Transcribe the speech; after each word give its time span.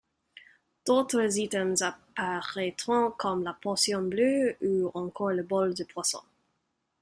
D’autres 0.87 1.37
items 1.37 1.83
apparaîtront, 1.83 3.11
comme 3.11 3.43
la 3.43 3.53
potion 3.53 4.01
bleue, 4.01 4.57
ou 4.63 4.89
encore 4.95 5.29
le 5.29 5.43
bol 5.43 5.75
de 5.75 5.83
poissons. 5.83 6.23